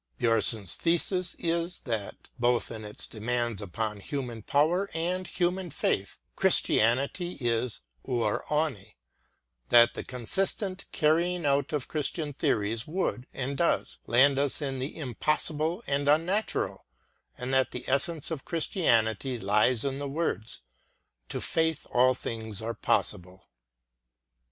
[0.17, 6.17] Bjorn son's thesis is that, both in its demands upon human power and human faith,
[6.35, 8.95] Christianity is over aevne;'*
[9.69, 14.79] that the consistent carrying out of Chris tian theories would, and does, land us in
[14.79, 16.87] the im possible and unnatural;
[17.37, 20.61] and that the essence of (Christianity lies in the words:
[21.29, 23.43] To faith, all things are possible.